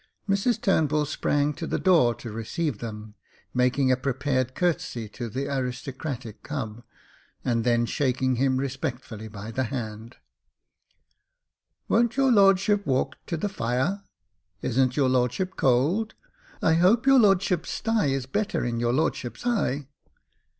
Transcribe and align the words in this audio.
Mrs 0.27 0.59
Turnbull 0.59 1.05
sprang 1.05 1.53
to 1.53 1.67
the 1.67 1.77
door 1.77 2.15
to 2.15 2.31
receive 2.31 2.79
them, 2.79 3.13
making 3.53 3.91
a 3.91 3.95
prepared 3.95 4.55
courtesy 4.55 5.07
to 5.09 5.29
the 5.29 5.47
aristocratical 5.47 6.39
cub, 6.41 6.81
and 7.45 7.63
then 7.63 7.85
shaking 7.85 8.37
him 8.37 8.57
respectfully 8.57 9.27
by 9.27 9.51
the 9.51 9.65
hand," 9.65 10.15
Won't 11.87 12.17
your 12.17 12.31
lordship 12.31 12.83
walk 12.83 13.15
to 13.27 13.37
the 13.37 13.47
fire} 13.47 14.01
Isn't 14.63 14.97
your 14.97 15.07
lordship 15.07 15.55
cold} 15.55 16.15
I 16.63 16.71
140 16.71 16.71
Jacob 16.71 16.71
Faithful 16.71 16.89
hope 16.89 17.05
your 17.05 17.19
lordship's 17.19 17.69
sty 17.69 18.05
is 18.07 18.25
better 18.25 18.65
in 18.65 18.79
your 18.79 18.93
lordship's 18.93 19.45
eye. 19.45 19.87